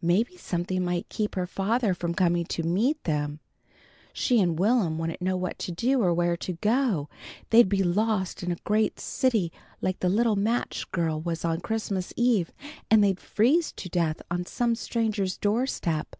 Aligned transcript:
Maybe 0.00 0.36
something 0.36 0.84
might 0.84 1.08
keep 1.08 1.34
her 1.34 1.48
father 1.48 1.94
from 1.94 2.14
coming 2.14 2.44
to 2.44 2.62
meet 2.62 3.02
them. 3.02 3.40
She 4.12 4.40
and 4.40 4.56
Will'm 4.56 4.98
wouldn't 4.98 5.20
know 5.20 5.36
what 5.36 5.58
to 5.58 5.72
do 5.72 6.00
or 6.00 6.14
where 6.14 6.36
to 6.36 6.52
go. 6.52 7.08
They'd 7.50 7.68
be 7.68 7.82
lost 7.82 8.44
in 8.44 8.52
a 8.52 8.56
great 8.62 9.00
city 9.00 9.50
like 9.80 9.98
the 9.98 10.08
little 10.08 10.36
Match 10.36 10.88
Girl 10.92 11.20
was 11.20 11.44
on 11.44 11.58
Christmas 11.58 12.12
eve, 12.16 12.52
and 12.88 13.02
they'd 13.02 13.18
freeze 13.18 13.72
to 13.72 13.88
death 13.88 14.22
on 14.30 14.46
some 14.46 14.76
stranger's 14.76 15.36
doorstep. 15.36 16.14